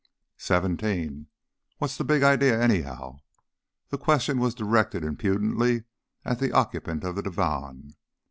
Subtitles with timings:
[0.39, 1.27] "Seventeen.
[1.77, 3.19] What's the big idea, anyhow?"
[3.89, 5.83] The question was directed impudently
[6.25, 7.91] at the occupant of the divan.